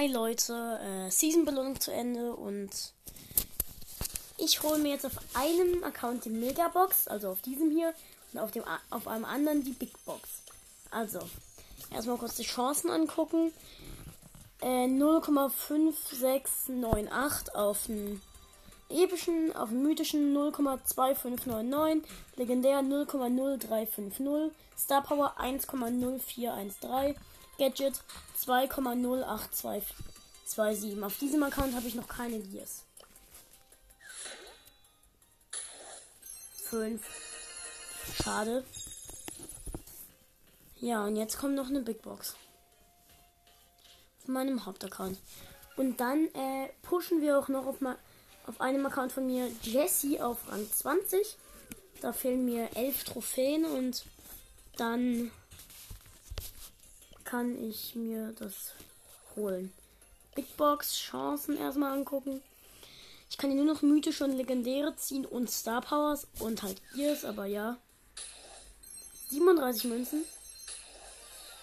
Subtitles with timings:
[0.00, 2.70] Hi Leute, äh, Season-Belohnung zu Ende und
[4.38, 7.92] ich hole mir jetzt auf einem Account die Megabox, also auf diesem hier,
[8.32, 10.40] und auf, dem, auf einem anderen die Big Box.
[10.90, 11.18] Also,
[11.92, 13.52] erstmal kurz die Chancen angucken.
[14.62, 18.22] Äh, 0,5698 auf den
[18.88, 22.04] epischen, auf den mythischen 0,2599,
[22.36, 27.16] legendär 0,0350, Star Power 1,0413,
[27.60, 27.94] Gadget
[28.46, 31.02] 2,08227.
[31.02, 32.84] Auf diesem Account habe ich noch keine Gears.
[36.70, 37.02] 5.
[38.22, 38.64] Schade.
[40.80, 42.34] Ja, und jetzt kommt noch eine Big Box.
[44.22, 45.18] Auf meinem Hauptaccount.
[45.76, 47.76] Und dann äh, pushen wir auch noch auf,
[48.46, 51.36] auf einem Account von mir Jesse auf Rang 20.
[52.00, 54.06] Da fehlen mir 11 Trophäen und
[54.78, 55.30] dann
[57.30, 58.72] kann ich mir das
[59.36, 59.72] holen.
[60.34, 62.42] Big Box, Chancen erstmal angucken.
[63.30, 67.24] Ich kann hier nur noch mythische und legendäre ziehen und Star Powers und halt Gears,
[67.24, 67.78] aber ja.
[69.30, 70.24] 37 Münzen.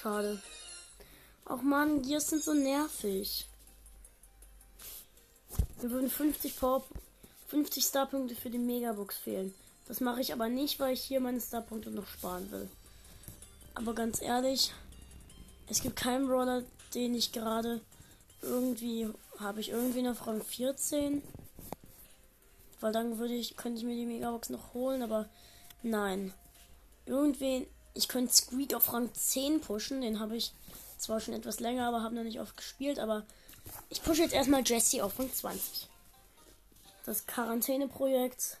[0.00, 0.40] Schade.
[1.44, 3.48] Auch man, Gears sind so nervig.
[5.82, 6.84] Mir würden 50 Power,
[7.48, 9.52] 50 Starpunkte für die Megabox fehlen.
[9.88, 12.68] Das mache ich aber nicht, weil ich hier meine Starpunkte noch sparen will.
[13.74, 14.72] Aber ganz ehrlich,
[15.70, 16.62] es gibt keinen Brawler,
[16.94, 17.80] den ich gerade
[18.42, 21.22] irgendwie habe ich irgendwie noch Rang 14.
[22.80, 25.28] Weil dann würde ich, könnte ich mir die Megabox noch holen, aber
[25.82, 26.32] nein.
[27.06, 30.52] Irgendwen, ich könnte Squeak auf Rang 10 pushen, den habe ich
[30.98, 33.24] zwar schon etwas länger, aber habe noch nicht oft gespielt, aber
[33.88, 35.88] ich pushe jetzt erstmal Jesse auf Rang 20.
[37.04, 38.58] Das Quarantäneprojekt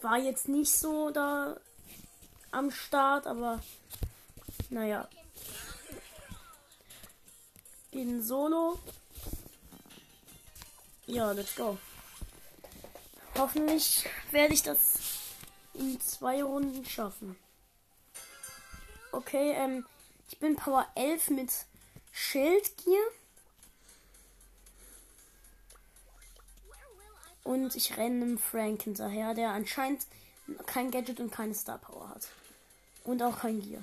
[0.00, 1.56] war jetzt nicht so da
[2.50, 3.62] am Start, aber
[4.70, 5.08] naja,
[7.92, 8.78] in Solo.
[11.06, 11.78] Ja, let's go.
[13.36, 14.94] Hoffentlich werde ich das
[15.74, 17.36] in zwei Runden schaffen.
[19.10, 19.86] Okay, ähm,
[20.28, 21.52] ich bin Power 11 mit
[22.12, 23.00] Schildgier.
[27.44, 30.06] Und ich renne einem Frank hinterher, der anscheinend
[30.66, 32.28] kein Gadget und keine Star Power hat.
[33.04, 33.82] Und auch kein Gear.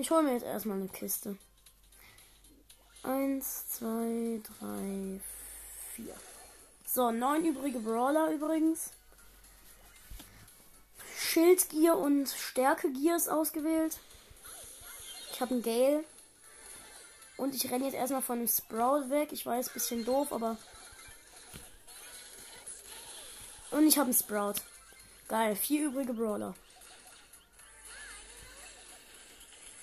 [0.00, 1.36] Ich hole mir jetzt erstmal eine Kiste.
[3.02, 5.20] Eins, zwei, drei,
[5.94, 6.14] vier.
[6.86, 8.92] So, neun übrige Brawler übrigens.
[11.18, 13.98] Schildgier und Stärkegier ist ausgewählt.
[15.34, 16.04] Ich habe einen Gale.
[17.36, 19.32] Und ich renne jetzt erstmal von dem Sprout weg.
[19.32, 20.56] Ich weiß, bisschen doof, aber.
[23.70, 24.62] Und ich habe einen Sprout.
[25.28, 26.54] Geil, vier übrige Brawler.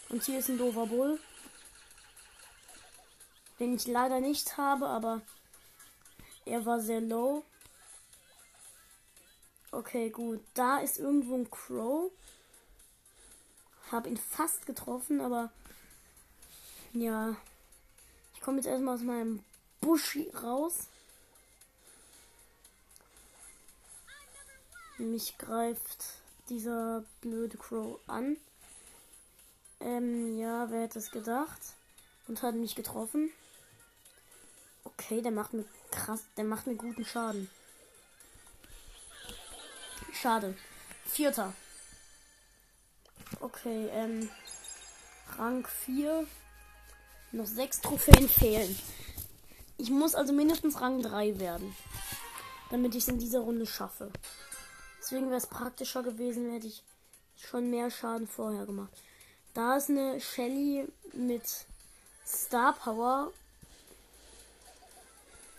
[0.09, 1.19] Und hier ist ein doofer Bull.
[3.59, 5.21] Den ich leider nicht habe, aber
[6.45, 7.43] er war sehr low.
[9.71, 10.39] Okay, gut.
[10.53, 12.11] Da ist irgendwo ein Crow.
[13.91, 15.51] Hab ihn fast getroffen, aber
[16.93, 17.35] ja.
[18.33, 19.43] Ich komme jetzt erstmal aus meinem
[19.81, 20.87] Busch raus.
[24.97, 26.05] Mich greift
[26.49, 28.37] dieser blöde Crow an.
[29.79, 31.61] Ähm, ja, wer hätte es gedacht?
[32.27, 33.31] Und hat mich getroffen.
[34.83, 37.49] Okay, der macht mir krass, der macht mir guten Schaden.
[40.13, 40.55] Schade.
[41.05, 41.53] Vierter.
[43.39, 44.29] Okay, ähm.
[45.37, 46.25] Rang 4.
[47.33, 48.77] Noch sechs Trophäen fehlen.
[49.77, 51.75] Ich muss also mindestens Rang 3 werden.
[52.71, 54.11] Damit ich es in dieser Runde schaffe.
[54.99, 56.83] Deswegen wäre es praktischer gewesen, hätte ich
[57.35, 58.91] schon mehr Schaden vorher gemacht.
[59.57, 61.65] Da ist eine Shelly mit
[62.23, 63.33] Star Power.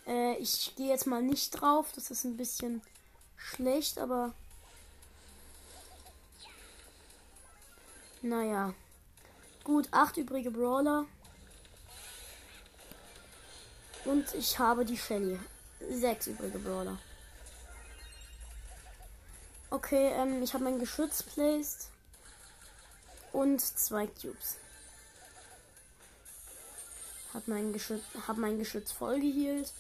[0.06, 1.90] Äh, ich gehe jetzt mal nicht drauf.
[1.96, 2.80] Das ist ein bisschen
[3.36, 4.34] schlecht, aber.
[8.22, 8.72] Naja.
[9.64, 11.04] Gut, acht übrige Brawler.
[14.04, 15.40] Und ich habe die Shelly.
[15.90, 16.98] Sechs übrige Brawler.
[19.70, 21.90] Okay, ähm, ich habe mein Geschütz placed
[23.32, 24.56] und zwei Cubes.
[27.34, 29.72] Hab mein Geschütz, hab mein Geschütz voll gehielt.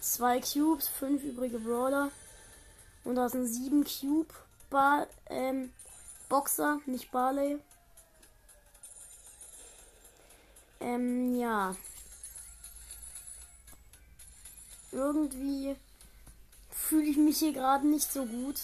[0.00, 2.10] Zwei Cubes, fünf übrige Brawler.
[3.04, 4.32] Und da sind sieben Cube
[4.70, 5.72] Bar, ähm,
[6.28, 7.58] Boxer, nicht Barley.
[10.80, 11.74] Ähm, ja.
[14.92, 15.76] Irgendwie
[16.70, 18.60] fühle ich mich hier gerade nicht so gut.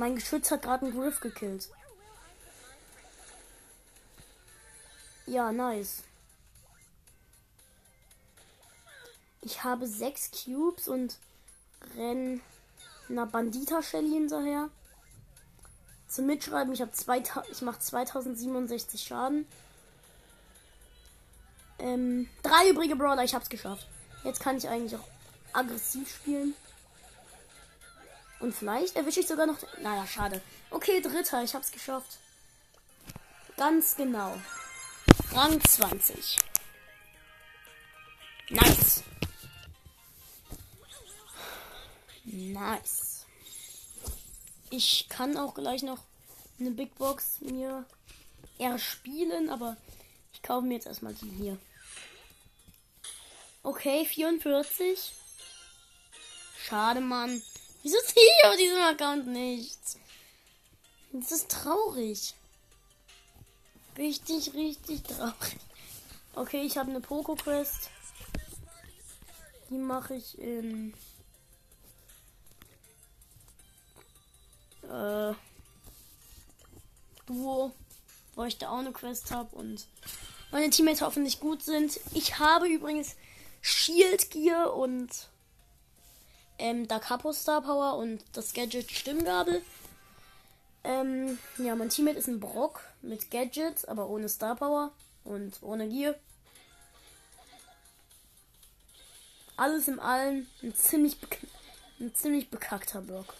[0.00, 1.68] Mein Geschütz hat gerade einen Griff gekillt.
[5.26, 6.04] Ja, nice.
[9.42, 11.18] Ich habe sechs Cubes und
[11.98, 12.40] renn
[13.10, 14.70] einer Bandita Shelly hinterher.
[16.08, 19.46] Zum Mitschreiben, ich ich mache 2067 Schaden.
[21.78, 23.86] Ähm, drei übrige Brawler, ich hab's geschafft.
[24.24, 25.08] Jetzt kann ich eigentlich auch
[25.52, 26.54] aggressiv spielen.
[28.40, 29.58] Und vielleicht erwische ich sogar noch.
[29.82, 30.40] Naja, schade.
[30.70, 32.18] Okay, dritter, ich hab's geschafft.
[33.56, 34.36] Ganz genau.
[35.32, 36.38] Rang 20.
[38.48, 39.04] Nice.
[42.24, 43.26] Nice.
[44.70, 45.98] Ich kann auch gleich noch
[46.58, 47.84] eine Big Box mir
[48.58, 49.76] erspielen, aber
[50.32, 51.58] ich kaufe mir jetzt erstmal die hier.
[53.62, 55.12] Okay, 44.
[56.64, 57.42] Schade, Mann.
[57.82, 59.98] Wieso sehe ich auf diesem Account nichts?
[61.12, 62.34] Das ist traurig.
[63.96, 65.56] Richtig, richtig traurig.
[66.34, 67.90] Okay, ich habe eine Poco-Quest.
[69.70, 70.94] Die mache ich in.
[74.82, 75.34] Äh.
[77.26, 77.72] Duo.
[78.34, 79.86] Wo ich da auch eine Quest habe und
[80.52, 81.98] meine Teammates hoffentlich gut sind.
[82.14, 83.16] Ich habe übrigens
[83.60, 85.10] Shield Gear und
[86.60, 89.62] ähm, Da Capo Star Power und das Gadget Stimmgabel.
[90.84, 94.92] Ähm, ja, mein Teammate ist ein Brock mit Gadgets, aber ohne Star Power
[95.24, 96.14] und ohne Gear.
[99.56, 101.16] Alles im Allen ein ziemlich,
[101.98, 103.34] ein ziemlich bekackter Brock.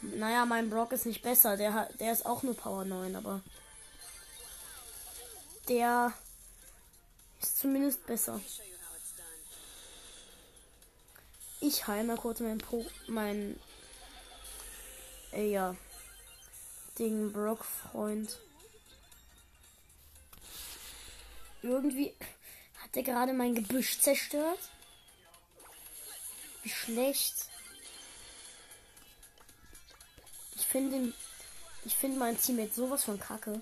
[0.00, 1.58] Naja, mein Brock ist nicht besser.
[1.58, 3.42] Der, hat, der ist auch nur Power 9, aber
[5.68, 6.14] der
[7.42, 8.40] ist zumindest besser.
[11.60, 13.60] Ich heile kurz mein Po, mein,
[15.32, 15.76] äh, ja,
[16.98, 18.38] den Brock-Freund.
[21.62, 22.14] Irgendwie
[22.82, 24.58] hat er gerade mein Gebüsch zerstört.
[26.62, 27.34] Wie schlecht.
[30.56, 31.12] Ich finde
[31.84, 33.60] ich finde mein Teammate sowas von kacke.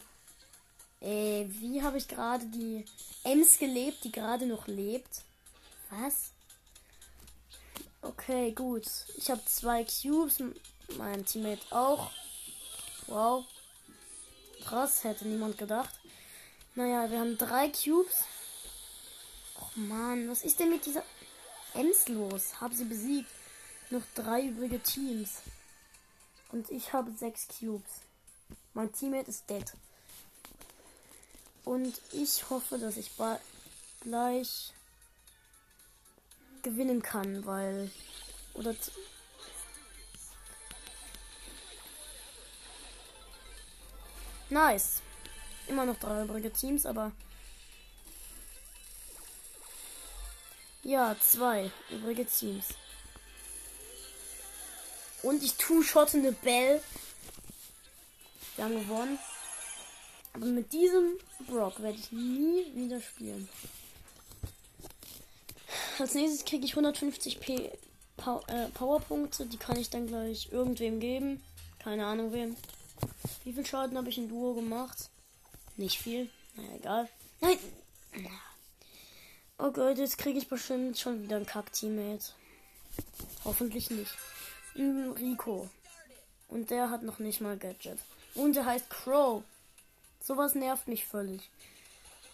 [1.01, 2.85] Äh, wie habe ich gerade die
[3.25, 5.23] Ems gelebt, die gerade noch lebt?
[5.91, 6.33] Was?
[8.01, 8.87] Okay, gut.
[9.17, 10.43] Ich habe zwei Cubes,
[10.97, 12.11] mein Teammate auch.
[13.07, 13.45] Wow.
[14.65, 15.95] Krass, hätte niemand gedacht.
[16.75, 18.25] Naja, wir haben drei Cubes.
[19.57, 21.03] Och man, was ist denn mit dieser
[21.75, 22.61] Ems los?
[22.61, 23.31] Hab sie besiegt.
[23.91, 25.43] Noch drei übrige Teams.
[26.53, 28.03] Und ich habe sechs Cubes.
[28.75, 29.73] Mein Teammate ist dead.
[31.65, 33.11] Und ich hoffe, dass ich
[34.01, 34.73] gleich
[36.63, 37.91] gewinnen kann, weil.
[38.55, 38.75] Oder
[44.51, 45.03] Nice.
[45.67, 47.13] Immer noch drei übrige Teams, aber.
[50.83, 52.69] Ja, zwei übrige Teams.
[55.23, 56.81] Und ich two-shotte eine Bell.
[58.57, 59.19] Wir haben gewonnen.
[60.33, 63.49] Aber mit diesem Brock werde ich nie wieder spielen.
[65.99, 69.47] Als nächstes kriege ich 150 P äh, Powerpunkte.
[69.47, 71.43] Die kann ich dann gleich irgendwem geben.
[71.79, 72.57] Keine Ahnung wem.
[73.45, 75.11] Wie viel Schaden habe ich in Duo gemacht?
[75.77, 76.29] Nicht viel.
[76.57, 77.09] Naja, egal.
[77.41, 77.59] Nein!
[79.59, 82.27] Oh Gott, jetzt kriege ich bestimmt schon wieder ein Kack-Teammate.
[83.45, 84.13] Hoffentlich nicht.
[84.77, 85.69] Rico.
[86.49, 87.99] Und der hat noch nicht mal Gadget.
[88.35, 89.43] Und der heißt Crow.
[90.23, 91.51] Sowas nervt mich völlig.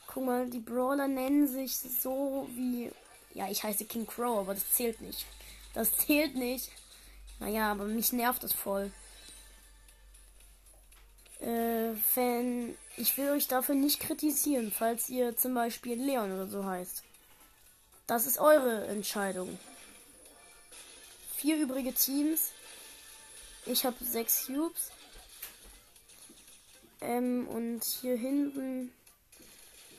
[0.06, 2.90] Guck mal, die Brawler nennen sich so wie.
[3.34, 5.26] Ja, ich heiße King Crow, aber das zählt nicht.
[5.74, 6.70] Das zählt nicht.
[7.40, 8.92] Naja, aber mich nervt das voll.
[11.40, 16.64] Äh, wenn ich will euch dafür nicht kritisieren, falls ihr zum Beispiel Leon oder so
[16.64, 17.02] heißt.
[18.06, 19.58] Das ist eure Entscheidung.
[21.36, 22.52] Vier übrige Teams.
[23.66, 24.90] Ich habe sechs Cubes.
[27.00, 28.92] Ähm, und hier hinten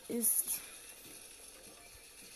[0.08, 0.62] ist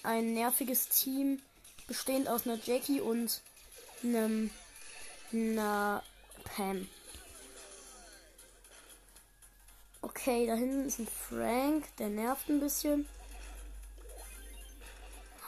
[0.03, 1.41] ein nerviges Team,
[1.87, 3.41] bestehend aus einer Jackie und
[4.03, 4.51] einem
[5.31, 6.03] einer
[6.43, 6.87] Pam.
[10.01, 13.07] Okay, da hinten ist ein Frank, der nervt ein bisschen.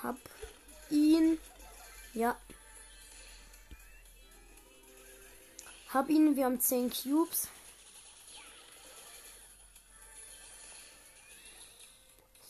[0.03, 0.17] Hab
[0.89, 1.37] ihn.
[2.13, 2.35] Ja.
[5.93, 7.47] Hab ihn, wir haben 10 Cubes.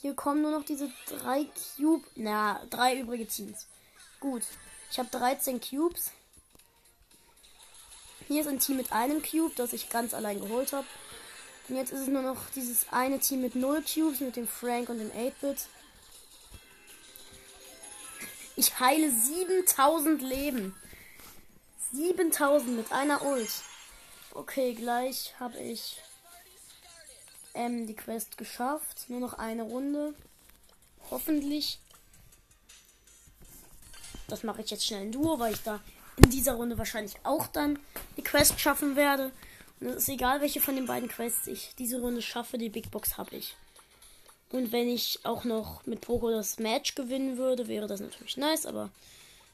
[0.01, 2.05] Hier kommen nur noch diese drei Cube.
[2.15, 3.67] Na, drei übrige Teams.
[4.19, 4.43] Gut.
[4.89, 6.11] Ich habe 13 Cubes.
[8.27, 10.87] Hier ist ein Team mit einem Cube, das ich ganz allein geholt habe.
[11.69, 14.89] Und jetzt ist es nur noch dieses eine Team mit 0 Cubes, mit dem Frank
[14.89, 15.67] und dem 8-Bit.
[18.55, 20.75] Ich heile 7000 Leben.
[21.93, 23.51] 7000 mit einer Ult.
[24.33, 26.01] Okay, gleich habe ich
[27.53, 29.09] ähm, die Quest geschafft.
[29.09, 30.13] Nur noch eine Runde.
[31.09, 31.79] Hoffentlich.
[34.27, 35.79] Das mache ich jetzt schnell in Duo, weil ich da
[36.17, 37.79] in dieser Runde wahrscheinlich auch dann
[38.17, 39.31] die Quest schaffen werde.
[39.79, 42.91] Und es ist egal, welche von den beiden Quests ich diese Runde schaffe, die Big
[42.91, 43.55] Box habe ich.
[44.51, 48.65] Und wenn ich auch noch mit Poco das Match gewinnen würde, wäre das natürlich nice,
[48.65, 48.89] aber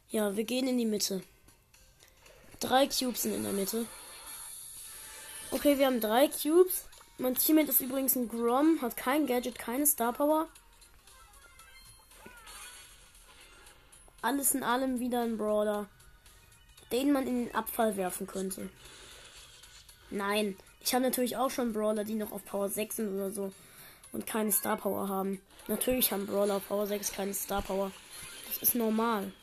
[0.09, 1.21] ja, wir gehen in die Mitte.
[2.59, 3.85] Drei Cubes sind in der Mitte.
[5.51, 6.85] Okay, wir haben drei Cubes.
[7.19, 10.47] Mein Teammate ist übrigens ein Grom, hat kein Gadget, keine Star Power.
[14.21, 15.87] Alles in allem wieder ein Brawler,
[16.91, 18.69] den man in den Abfall werfen könnte.
[20.11, 23.51] Nein, ich habe natürlich auch schon Brawler, die noch auf Power 6 sind oder so
[24.11, 25.41] und keine Star Power haben.
[25.67, 27.91] Natürlich haben Brawler Power 6 keine Star Power.
[28.47, 29.33] Das ist normal.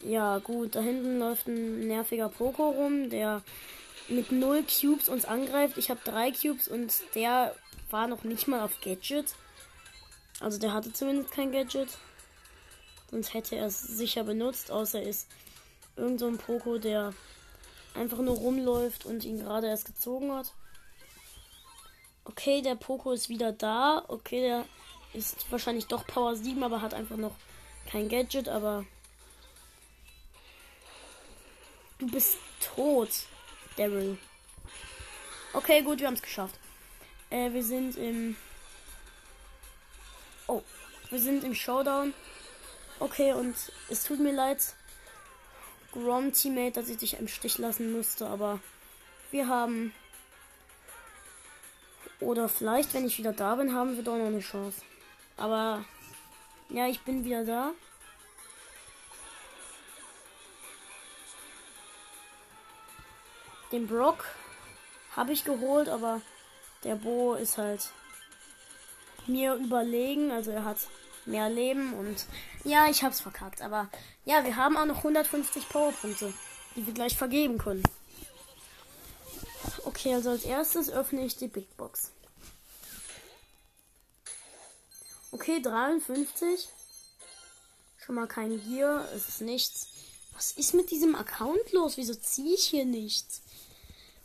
[0.00, 3.42] Ja, gut, da hinten läuft ein nerviger Poco rum, der
[4.08, 5.78] mit 0 Cubes uns angreift.
[5.78, 7.54] Ich habe 3 Cubes und der
[7.90, 9.34] war noch nicht mal auf Gadget.
[10.40, 11.88] Also der hatte zumindest kein Gadget.
[13.10, 15.28] Sonst hätte er es sicher benutzt, außer er ist
[15.96, 17.14] irgend so ein Poco, der
[17.94, 20.52] einfach nur rumläuft und ihn gerade erst gezogen hat.
[22.24, 24.04] Okay, der Poco ist wieder da.
[24.08, 24.64] Okay, der
[25.14, 27.34] ist wahrscheinlich doch Power 7, aber hat einfach noch
[27.90, 28.84] kein Gadget, aber.
[31.98, 33.08] Du bist tot,
[33.78, 34.18] Daryl.
[35.52, 36.58] Okay, gut, wir haben es geschafft.
[37.30, 38.36] Äh, wir sind im.
[40.46, 40.62] Oh,
[41.10, 42.12] wir sind im Showdown.
[43.00, 43.54] Okay, und
[43.88, 44.74] es tut mir leid,
[45.92, 48.60] Grom Teammate, dass ich dich im Stich lassen musste, aber
[49.30, 49.92] wir haben
[52.20, 54.82] oder vielleicht, wenn ich wieder da bin, haben wir doch noch eine Chance.
[55.36, 55.84] Aber
[56.68, 57.72] ja, ich bin wieder da.
[63.72, 64.24] Den Brock
[65.14, 66.20] habe ich geholt, aber
[66.84, 67.90] der Bo ist halt
[69.26, 70.30] mir überlegen.
[70.30, 70.78] Also er hat
[71.26, 72.24] mehr Leben und
[72.64, 73.62] ja, ich hab's verkackt.
[73.62, 73.88] Aber
[74.24, 76.32] ja, wir haben auch noch 150 Powerpunkte,
[76.76, 77.82] die wir gleich vergeben können.
[79.84, 82.12] Okay, also als erstes öffne ich die Big Box.
[85.30, 86.68] Okay, 53.
[87.98, 89.06] Schon mal kein Gear.
[89.14, 89.88] Es ist nichts.
[90.34, 91.96] Was ist mit diesem Account los?
[91.96, 93.42] Wieso ziehe ich hier nichts?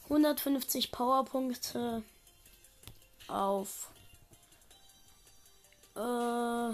[0.05, 2.03] 150 Powerpunkte
[3.27, 3.89] auf.
[5.95, 6.73] Äh.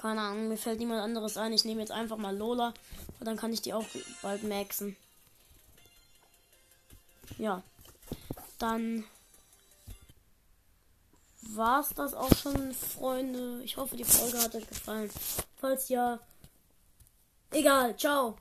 [0.00, 1.52] Keine Ahnung, mir fällt niemand anderes ein.
[1.52, 2.72] Ich nehme jetzt einfach mal Lola.
[3.18, 3.84] Und dann kann ich die auch
[4.22, 4.96] bald maxen.
[7.36, 7.62] Ja.
[8.58, 9.04] Dann
[11.42, 13.60] war es das auch schon, Freunde.
[13.62, 15.10] Ich hoffe, die Folge hat euch gefallen.
[15.58, 16.18] Falls ja,
[17.50, 17.94] egal.
[17.98, 18.38] Ciao.